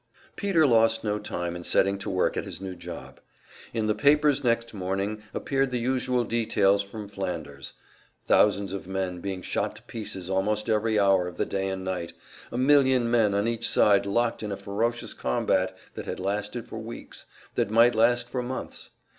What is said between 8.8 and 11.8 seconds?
men being shot to pieces almost every hour of the day